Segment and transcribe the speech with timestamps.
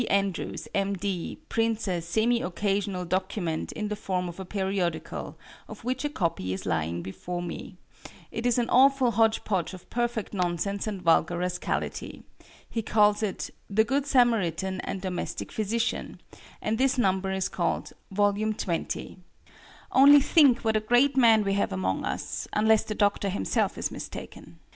[0.09, 0.95] Andrews, M.
[0.95, 6.09] D., prints a "semi occasional" document in the form of a periodical, of which a
[6.09, 7.77] copy is lying before me.
[8.31, 12.23] It is an awful hodgepodge of perfect nonsense and vulgar rascality.
[12.67, 16.19] He calls it "The Good Samaritan and Domestic Physician,"
[16.63, 19.19] and this number is called "volume twenty."
[19.91, 23.91] Only think what a great man we have among us unless the Doctor himself is
[23.91, 24.57] mistaken.